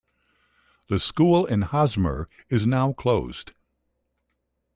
[0.89, 3.51] The school in Hosmer is now closed.